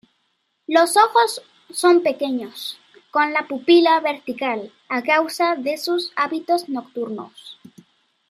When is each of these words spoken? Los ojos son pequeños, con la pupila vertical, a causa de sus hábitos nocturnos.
Los 0.65 0.97
ojos 0.97 1.43
son 1.69 2.01
pequeños, 2.01 2.79
con 3.11 3.33
la 3.33 3.45
pupila 3.47 3.99
vertical, 3.99 4.73
a 4.89 5.03
causa 5.03 5.55
de 5.55 5.77
sus 5.77 6.11
hábitos 6.15 6.67
nocturnos. 6.69 7.59